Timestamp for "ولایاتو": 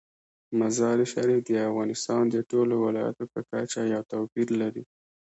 2.85-3.23